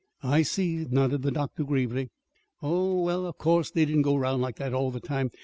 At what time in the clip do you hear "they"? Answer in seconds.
3.69-3.85